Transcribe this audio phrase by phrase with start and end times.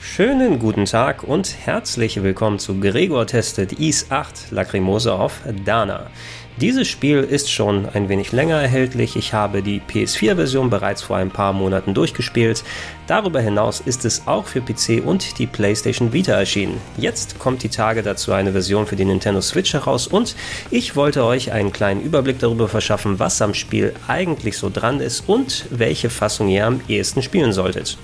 [0.00, 6.10] Schönen guten Tag und herzlich willkommen zu Gregor testet Is 8 Lacrimosa auf Dana.
[6.56, 9.14] Dieses Spiel ist schon ein wenig länger erhältlich.
[9.14, 12.64] Ich habe die PS4-Version bereits vor ein paar Monaten durchgespielt.
[13.06, 16.80] Darüber hinaus ist es auch für PC und die PlayStation Vita erschienen.
[16.96, 20.34] Jetzt kommt die Tage dazu eine Version für die Nintendo Switch heraus und
[20.72, 25.28] ich wollte euch einen kleinen Überblick darüber verschaffen, was am Spiel eigentlich so dran ist
[25.28, 27.96] und welche Fassung ihr am ehesten spielen solltet.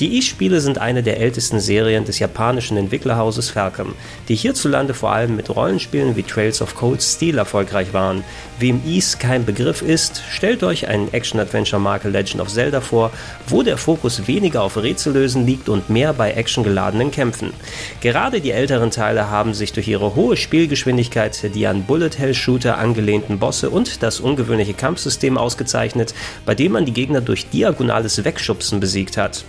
[0.00, 3.94] Die E-Spiele sind eine der ältesten Serien des japanischen Entwicklerhauses Falcom,
[4.28, 8.24] die hierzulande vor allem mit Rollenspielen wie Trails of Cold Steel erfolgreich waren.
[8.58, 13.12] Wem Ease kein Begriff ist, stellt euch einen Action-Adventure-Marke Legend of Zelda vor,
[13.46, 17.52] wo der Fokus weniger auf Rätsellösen liegt und mehr bei actiongeladenen Kämpfen.
[18.00, 23.70] Gerade die älteren Teile haben sich durch ihre hohe Spielgeschwindigkeit, die an Bullet-Hell-Shooter angelehnten Bosse
[23.70, 26.14] und das ungewöhnliche Kampfsystem ausgezeichnet,
[26.46, 29.44] bei dem man die Gegner durch diagonales Wegschubsen besiegt hat.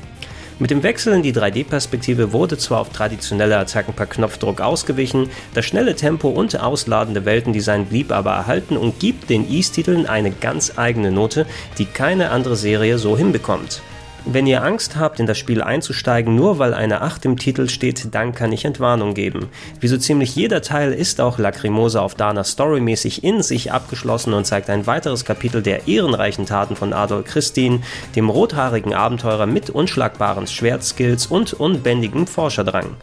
[0.57, 5.65] Mit dem Wechsel in die 3D-Perspektive wurde zwar auf traditionelle Attacken per Knopfdruck ausgewichen, das
[5.65, 11.11] schnelle Tempo und ausladende Weltendesign blieb aber erhalten und gibt den Ease-Titeln eine ganz eigene
[11.11, 11.45] Note,
[11.77, 13.81] die keine andere Serie so hinbekommt.
[14.27, 18.15] Wenn ihr Angst habt, in das Spiel einzusteigen, nur weil eine 8 im Titel steht,
[18.15, 19.49] dann kann ich Entwarnung geben.
[19.79, 24.45] Wie so ziemlich jeder Teil ist auch Lacrimosa auf Dana storymäßig in sich abgeschlossen und
[24.45, 27.83] zeigt ein weiteres Kapitel der ehrenreichen Taten von Adolf Christin,
[28.15, 32.95] dem rothaarigen Abenteurer mit unschlagbaren Schwertskills und unbändigem Forscherdrang.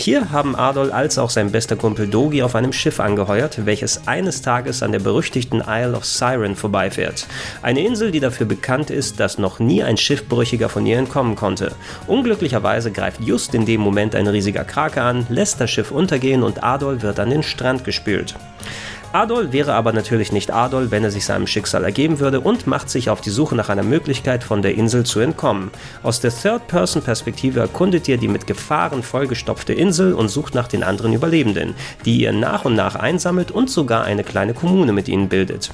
[0.00, 4.42] Hier haben Adol als auch sein bester Kumpel Dogi auf einem Schiff angeheuert, welches eines
[4.42, 7.26] Tages an der berüchtigten Isle of Siren vorbeifährt.
[7.62, 9.96] Eine Insel, die dafür bekannt ist, dass noch nie ein
[10.58, 11.72] Schiffbrüchiger von ihr entkommen konnte.
[12.06, 16.64] Unglücklicherweise greift just in dem Moment ein riesiger Krake an, lässt das Schiff untergehen und
[16.64, 18.34] Adol wird an den Strand gespült.
[19.10, 22.90] Adol wäre aber natürlich nicht Adol, wenn er sich seinem Schicksal ergeben würde und macht
[22.90, 25.70] sich auf die Suche nach einer Möglichkeit, von der Insel zu entkommen.
[26.02, 31.14] Aus der Third-Person-Perspektive erkundet ihr die mit Gefahren vollgestopfte Insel und sucht nach den anderen
[31.14, 31.74] Überlebenden,
[32.04, 35.70] die ihr nach und nach einsammelt und sogar eine kleine Kommune mit ihnen bildet.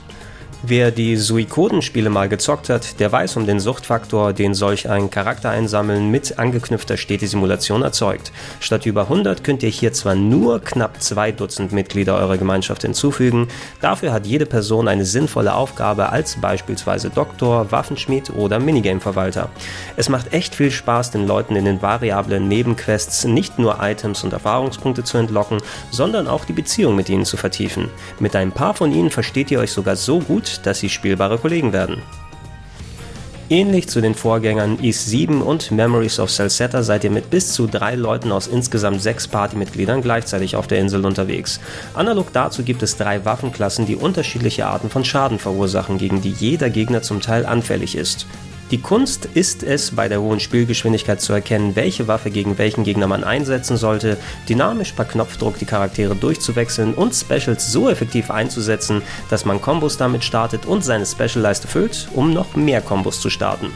[0.66, 5.50] Wer die Suikoden-Spiele mal gezockt hat, der weiß um den Suchtfaktor, den solch ein Charakter
[5.50, 8.32] einsammeln mit angeknüpfter Städtesimulation erzeugt.
[8.60, 13.48] Statt über 100 könnt ihr hier zwar nur knapp zwei Dutzend Mitglieder eurer Gemeinschaft hinzufügen,
[13.82, 19.50] dafür hat jede Person eine sinnvolle Aufgabe als beispielsweise Doktor, Waffenschmied oder Minigame-Verwalter.
[19.98, 24.32] Es macht echt viel Spaß, den Leuten in den variablen Nebenquests nicht nur Items und
[24.32, 25.58] Erfahrungspunkte zu entlocken,
[25.91, 27.91] sondern auch die Beziehung mit ihnen zu vertiefen.
[28.19, 31.72] Mit ein paar von ihnen versteht ihr euch sogar so gut, dass sie spielbare Kollegen
[31.72, 32.03] werden.
[33.50, 37.66] Ähnlich zu den Vorgängern East 7 und Memories of Salsetta seid ihr mit bis zu
[37.66, 41.60] drei Leuten aus insgesamt sechs Partymitgliedern gleichzeitig auf der Insel unterwegs.
[41.93, 46.70] Analog dazu gibt es drei Waffenklassen, die unterschiedliche Arten von Schaden verursachen, gegen die jeder
[46.70, 48.26] Gegner zum Teil anfällig ist.
[48.75, 53.07] Die Kunst ist es, bei der hohen Spielgeschwindigkeit zu erkennen, welche Waffe gegen welchen Gegner
[53.07, 54.17] man einsetzen sollte,
[54.49, 60.25] dynamisch per Knopfdruck die Charaktere durchzuwechseln und Specials so effektiv einzusetzen, dass man Kombos damit
[60.25, 63.71] startet und seine Special-Leiste füllt, um noch mehr Kombos zu starten.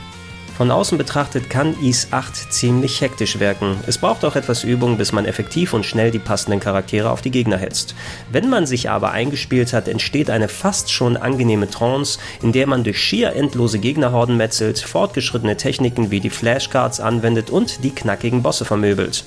[0.59, 3.77] Von außen betrachtet kann Is 8 ziemlich hektisch wirken.
[3.87, 7.31] Es braucht auch etwas Übung, bis man effektiv und schnell die passenden Charaktere auf die
[7.31, 7.95] Gegner hetzt.
[8.33, 12.83] Wenn man sich aber eingespielt hat, entsteht eine fast schon angenehme Trance, in der man
[12.83, 18.65] durch schier endlose Gegnerhorden metzelt, fortgeschrittene Techniken wie die Flashcards anwendet und die knackigen Bosse
[18.65, 19.23] vermöbelt.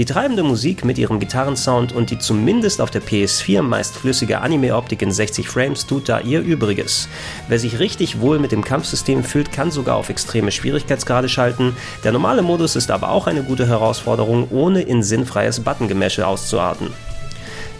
[0.00, 5.02] Die treibende Musik mit ihrem Gitarrensound und die zumindest auf der PS4 meist flüssige Anime-Optik
[5.02, 7.06] in 60 Frames tut da ihr Übriges.
[7.48, 11.76] Wer sich richtig wohl mit dem Kampfsystem fühlt, kann sogar auf extreme Schwierigkeitsgrade schalten.
[12.02, 16.94] Der normale Modus ist aber auch eine gute Herausforderung, ohne in sinnfreies Buttongemäsche auszuarten.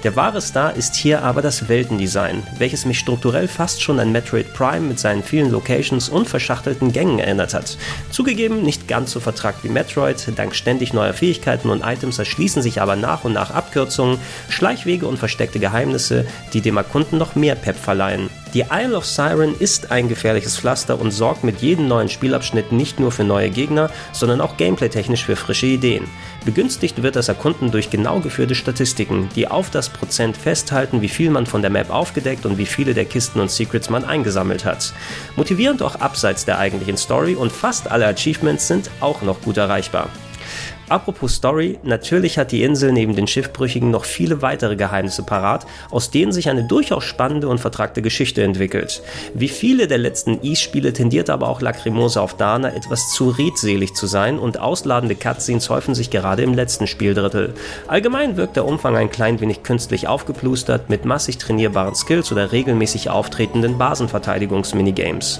[0.03, 4.55] Der wahre Star ist hier aber das Weltendesign, welches mich strukturell fast schon an Metroid
[4.55, 7.77] Prime mit seinen vielen Locations und verschachtelten Gängen erinnert hat.
[8.11, 12.81] Zugegeben nicht ganz so vertragt wie Metroid, dank ständig neuer Fähigkeiten und Items erschließen sich
[12.81, 14.19] aber nach und nach Abkürzungen,
[14.49, 18.31] Schleichwege und versteckte Geheimnisse, die dem Erkunden noch mehr Pep verleihen.
[18.53, 22.99] Die Isle of Siren ist ein gefährliches Pflaster und sorgt mit jedem neuen Spielabschnitt nicht
[22.99, 26.09] nur für neue Gegner, sondern auch gameplay-technisch für frische Ideen.
[26.45, 31.31] Begünstigt wird das Erkunden durch genau geführte Statistiken, die auf das Prozent festhalten, wie viel
[31.31, 34.95] man von der Map aufgedeckt und wie viele der Kisten und Secrets man eingesammelt hat.
[35.37, 40.09] Motivierend auch abseits der eigentlichen Story und fast alle Achievements sind auch noch gut erreichbar.
[40.91, 46.11] Apropos Story, natürlich hat die Insel neben den Schiffbrüchigen noch viele weitere Geheimnisse parat, aus
[46.11, 49.01] denen sich eine durchaus spannende und vertragte Geschichte entwickelt.
[49.33, 54.09] Wie viele der letzten Ease-Spiele tendiert aber auch Lacrimosa auf Dana etwas zu redselig zu
[54.09, 57.55] sein und ausladende Cutscenes häufen sich gerade im letzten Spieldrittel.
[57.87, 63.11] Allgemein wirkt der Umfang ein klein wenig künstlich aufgeplustert mit massig trainierbaren Skills oder regelmäßig
[63.11, 65.39] auftretenden Basenverteidigungsminigames.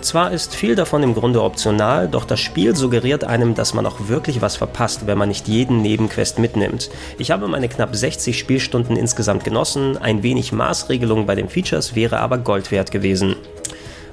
[0.00, 4.08] Zwar ist viel davon im Grunde optional, doch das Spiel suggeriert einem, dass man auch
[4.08, 6.90] wirklich was verpasst, wenn man nicht jeden Nebenquest mitnimmt.
[7.18, 12.20] Ich habe meine knapp 60 Spielstunden insgesamt genossen, ein wenig Maßregelung bei den Features wäre
[12.20, 13.36] aber Gold wert gewesen.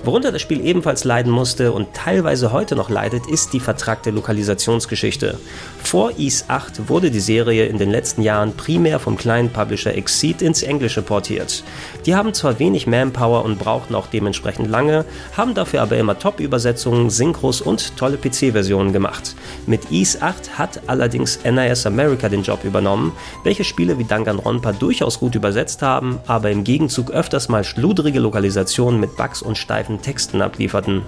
[0.05, 5.39] Worunter das Spiel ebenfalls leiden musste und teilweise heute noch leidet, ist die vertragte Lokalisationsgeschichte.
[5.81, 10.41] Vor Ease 8 wurde die Serie in den letzten Jahren primär vom kleinen Publisher Exceed
[10.41, 11.63] ins Englische portiert.
[12.05, 15.05] Die haben zwar wenig Manpower und brauchten auch dementsprechend lange,
[15.37, 19.35] haben dafür aber immer Top-Übersetzungen, Synchros und tolle PC-Versionen gemacht.
[19.67, 23.13] Mit Ease 8 hat allerdings NIS America den Job übernommen,
[23.45, 28.99] welche Spiele wie Danganronpa durchaus gut übersetzt haben, aber im Gegenzug öfters mal schludrige Lokalisationen
[28.99, 31.03] mit Bugs und steifen Texten ablieferten.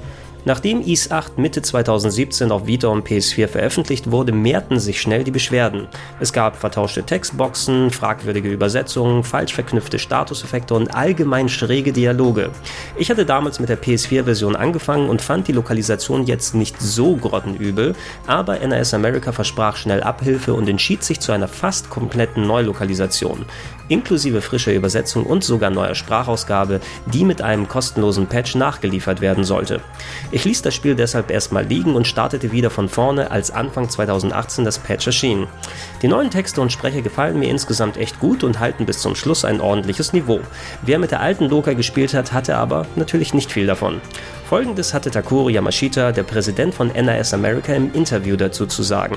[0.48, 5.32] Nachdem Ease 8 Mitte 2017 auf Vita und PS4 veröffentlicht wurde, mehrten sich schnell die
[5.32, 5.88] Beschwerden.
[6.20, 12.52] Es gab vertauschte Textboxen, fragwürdige Übersetzungen, falsch verknüpfte Statuseffekte und allgemein schräge Dialoge.
[12.96, 17.96] Ich hatte damals mit der PS4-Version angefangen und fand die Lokalisation jetzt nicht so grottenübel,
[18.28, 23.46] aber NRS America versprach schnell Abhilfe und entschied sich zu einer fast kompletten Neulokalisation
[23.90, 29.82] inklusive frischer Übersetzung und sogar neuer Sprachausgabe, die mit einem kostenlosen Patch nachgeliefert werden sollte.
[30.36, 34.66] Ich ließ das Spiel deshalb erstmal liegen und startete wieder von vorne, als Anfang 2018
[34.66, 35.48] das Patch erschien.
[36.02, 39.46] Die neuen Texte und Sprecher gefallen mir insgesamt echt gut und halten bis zum Schluss
[39.46, 40.42] ein ordentliches Niveau.
[40.82, 44.02] Wer mit der alten Loka gespielt hat, hatte aber natürlich nicht viel davon.
[44.50, 49.16] Folgendes hatte Takuro Yamashita, der Präsident von NIS America, im Interview dazu zu sagen.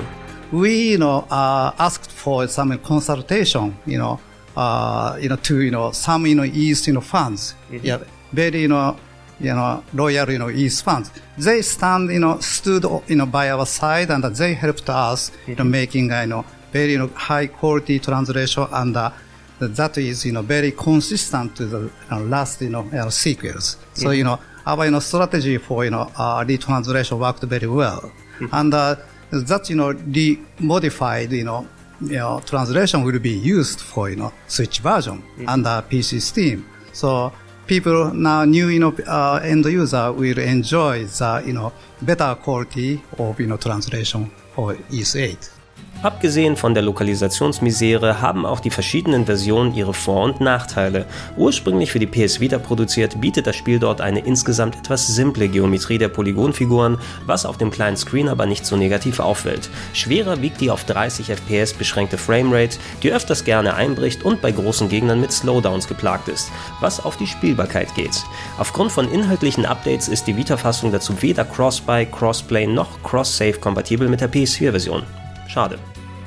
[0.53, 4.17] We, you know, uh, asked for some consultation, you know,
[4.55, 7.55] uh, you know, to, you know, some, you know, East, you know, fans.
[7.69, 7.85] Mm-hmm.
[7.85, 7.99] Yeah,
[8.31, 8.95] very, you know,
[9.39, 11.11] you know, loyal, you know, East fans.
[11.37, 15.51] They stand, you know, stood, you know, by our side and they helped us, mm-hmm.
[15.51, 15.71] you know, mm-hmm.
[15.71, 19.11] making, uh, you know, very, you know, high quality translation and uh,
[19.59, 23.75] that is, you know, very consistent to the know, last, you know, uh, sequels.
[23.75, 24.01] Mm-hmm.
[24.01, 28.01] So, you know, our, you know, strategy for, you know, uh, retranslation worked very well.
[28.39, 28.47] Mm-hmm.
[28.51, 28.95] And, uh,
[29.31, 31.67] that, you know, re-modified, you know,
[32.01, 35.49] you know, translation will be used for, you know, Switch version mm-hmm.
[35.49, 36.65] under PC Steam.
[36.93, 37.31] So
[37.69, 41.71] people now, new, you know, uh, end user will enjoy the, you know,
[42.01, 45.58] better quality of, you know, translation for ES 8.
[46.01, 51.05] Abgesehen von der Lokalisationsmisere haben auch die verschiedenen Versionen ihre Vor- und Nachteile.
[51.35, 55.97] Ursprünglich für die PS Vita produziert, bietet das Spiel dort eine insgesamt etwas simple Geometrie
[55.97, 59.69] der Polygonfiguren, was auf dem kleinen Screen aber nicht so negativ auffällt.
[59.91, 64.87] Schwerer wiegt die auf 30 FPS beschränkte Framerate, die öfters gerne einbricht und bei großen
[64.87, 66.49] Gegnern mit Slowdowns geplagt ist,
[66.79, 68.23] was auf die Spielbarkeit geht.
[68.57, 74.21] Aufgrund von inhaltlichen Updates ist die Vita-Fassung dazu weder Cross-Buy, Crossplay noch Cross-Save kompatibel mit
[74.21, 75.03] der PS4-Version.
[75.49, 75.79] Schade.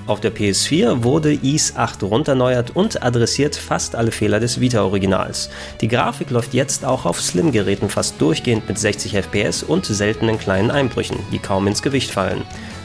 [0.09, 5.49] Auf der PS4 wurde Ease 8 runterneuert und adressiert fast alle Fehler des Vita-Originals.
[5.81, 10.73] Die Grafik läuft jetzt auch auf Slim-Geräten fast durchgehend mit 60 FPS und seltenen kleinen
[10.73, 12.43] Einbrüchen, die kaum ins Gewicht fallen.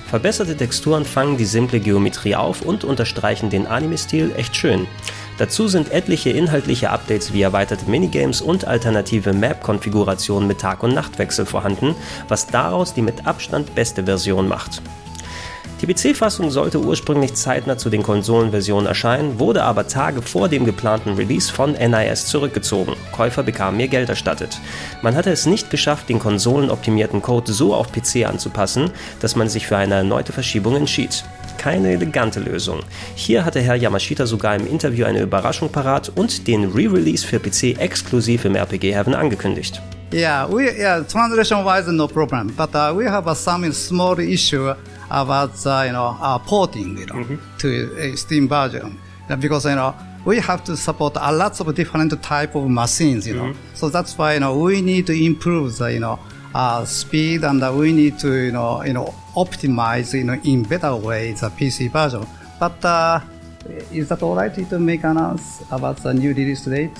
[0.07, 4.87] Verbesserte Texturen fangen die simple Geometrie auf und unterstreichen den Anime-Stil echt schön.
[5.39, 11.47] Dazu sind etliche inhaltliche Updates wie erweiterte Minigames und alternative Map-Konfigurationen mit Tag- und Nachtwechsel
[11.47, 11.95] vorhanden,
[12.27, 14.83] was daraus die mit Abstand beste Version macht.
[15.79, 21.13] Die PC-Fassung sollte ursprünglich zeitnah zu den Konsolenversionen erscheinen, wurde aber Tage vor dem geplanten
[21.13, 22.95] Release von NIS zurückgezogen.
[23.11, 24.59] Käufer bekamen ihr Geld erstattet.
[25.03, 29.67] Man hatte es nicht geschafft, den konsolenoptimierten Code so auf PC anzupassen, dass man sich
[29.67, 31.23] für eine erneute Verschiebung entschied.
[31.59, 32.79] Keine elegante Lösung.
[33.13, 37.79] Hier hatte Herr Yamashita sogar im Interview eine Überraschung parat und den Re-Release für PC
[37.79, 39.79] exklusiv im RPG Heaven angekündigt.
[40.11, 44.73] Yeah, we yeah, translation wise no problem, but uh, we have a some small issue
[45.09, 47.57] about the, you know, uh, porting, you know, mm-hmm.
[47.59, 48.99] to a Steam version.
[49.39, 49.95] Because, you know,
[50.25, 53.51] we have to support a lot of different type of machines, you know.
[53.51, 53.75] Mm-hmm.
[53.75, 56.19] So that's why, you know, we need to improve the, you know,
[56.53, 60.63] uh, speed and uh, we need to, you know, you know, optimize, you know, in
[60.63, 62.25] better way the PC version.
[62.59, 63.19] But, uh,
[63.91, 66.97] is that all right to make an announce about the new release date?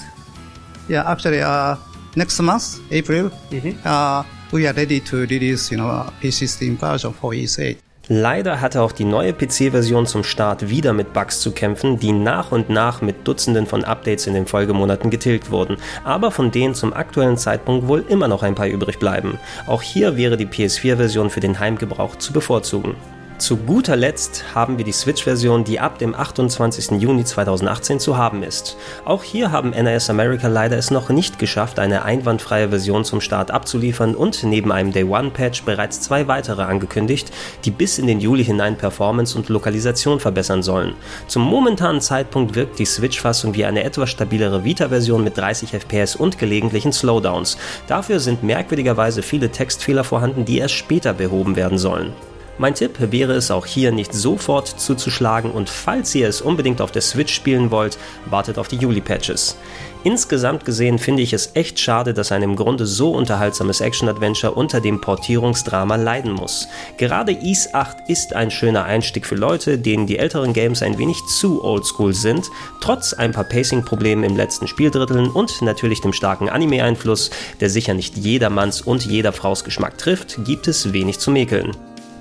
[0.90, 1.76] Yeah, actually, uh,
[2.16, 3.80] next month, April, mm-hmm.
[3.86, 7.78] uh, we are ready to release, you know, PC Steam version for ES8.
[8.10, 12.54] Leider hatte auch die neue PC-Version zum Start wieder mit Bugs zu kämpfen, die nach
[12.54, 16.94] und nach mit Dutzenden von Updates in den Folgemonaten getilgt wurden, aber von denen zum
[16.94, 19.40] aktuellen Zeitpunkt wohl immer noch ein paar übrig bleiben.
[19.66, 22.96] Auch hier wäre die PS4-Version für den Heimgebrauch zu bevorzugen.
[23.38, 27.00] Zu guter Letzt haben wir die Switch-Version, die ab dem 28.
[27.00, 28.78] Juni 2018 zu haben ist.
[29.06, 33.52] Auch hier haben NIS America leider es noch nicht geschafft, eine einwandfreie Version zum Start
[33.52, 37.32] abzuliefern und neben einem Day One Patch bereits zwei weitere angekündigt,
[37.64, 40.96] die bis in den Juli hinein Performance und Lokalisation verbessern sollen.
[41.28, 46.40] Zum momentanen Zeitpunkt wirkt die Switch-Fassung wie eine etwas stabilere Vita-Version mit 30 FPS und
[46.40, 47.60] gelegentlichen Slowdowns.
[47.86, 52.14] Dafür sind merkwürdigerweise viele Textfehler vorhanden, die erst später behoben werden sollen.
[52.60, 56.92] Mein Tipp wäre es auch hier nicht sofort zuzuschlagen und falls ihr es unbedingt auf
[56.92, 59.58] der Switch spielen wollt, wartet auf die Juli-Patches.
[60.04, 64.82] Insgesamt gesehen finde ich es echt schade, dass ein im Grunde so unterhaltsames Action-Adventure unter
[64.82, 66.68] dem Portierungsdrama leiden muss.
[66.98, 71.18] Gerade Ease 8 ist ein schöner Einstieg für Leute, denen die älteren Games ein wenig
[71.28, 72.48] zu oldschool sind.
[72.82, 78.18] Trotz ein paar Pacing-Problemen im letzten Spieldritteln und natürlich dem starken Anime-Einfluss, der sicher nicht
[78.18, 81.72] jedermanns und jeder Fraus Geschmack trifft, gibt es wenig zu mäkeln.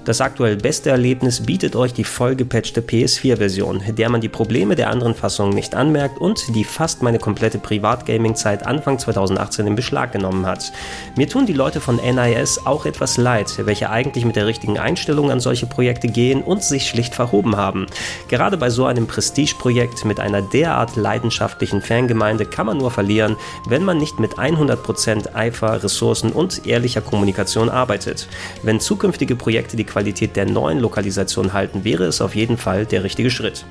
[0.06, 5.16] Das aktuell beste Erlebnis bietet euch die vollgepatchte PS4-Version, der man die Probleme der anderen
[5.16, 10.70] Fassungen nicht anmerkt und die fast meine komplette Privatgaming-Zeit Anfang 2018 in Beschlag genommen hat.
[11.16, 15.32] Mir tun die Leute von NIS auch etwas leid, welche eigentlich mit der richtigen Einstellung
[15.32, 17.86] an solche Projekte gehen und sich schlicht verhoben haben.
[18.28, 23.34] Gerade bei so einem Prestige-Projekt mit einer derart leidenschaftlichen Fangemeinde kann man nur verlieren,
[23.68, 28.28] wenn man nicht mit 100% Eifer, Ressourcen und ehrlicher Kommunikation arbeitet.
[28.62, 33.02] Wenn zukünftige Projekte die Qualität der neuen Lokalisation halten, wäre es auf jeden Fall der
[33.02, 33.64] richtige Schritt.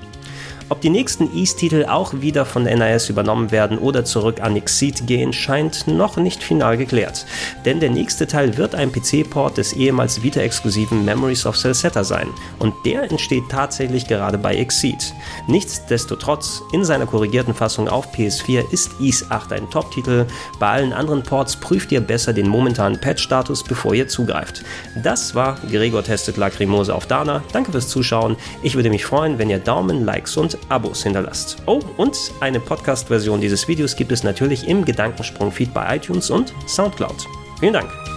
[0.68, 5.32] Ob die nächsten East-Titel auch wieder von NIS übernommen werden oder zurück an Exceed gehen,
[5.32, 7.28] scheint noch nicht final geklärt.
[7.66, 12.30] Denn der nächste Teil wird ein PC-Port des ehemals Vita-exklusiven Memories of Celceta sein.
[12.58, 15.14] Und der entsteht tatsächlich gerade bei Exceed.
[15.48, 20.26] Nichtsdestotrotz, in seiner korrigierten Fassung auf PS4 ist Ease 8 ein Top-Titel.
[20.60, 24.64] Bei allen anderen Ports prüft ihr besser den momentanen Patch-Status, bevor ihr zugreift.
[25.04, 27.44] Das war Gregor testet Lacrimose auf Dana.
[27.54, 28.36] Danke fürs Zuschauen.
[28.64, 30.36] Ich würde mich freuen, wenn ihr Daumen, Likes
[30.70, 31.58] Abos hinterlasst.
[31.66, 37.26] Oh, und eine Podcast-Version dieses Videos gibt es natürlich im Gedankensprung-Feed bei iTunes und Soundcloud.
[37.60, 38.15] Vielen Dank.